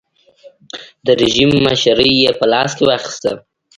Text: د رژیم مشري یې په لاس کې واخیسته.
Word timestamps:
د 1.05 1.07
رژیم 1.21 1.51
مشري 1.65 2.09
یې 2.21 2.31
په 2.39 2.45
لاس 2.51 2.71
کې 2.77 2.83
واخیسته. 2.85 3.31